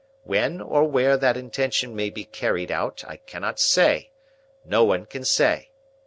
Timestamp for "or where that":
0.61-1.37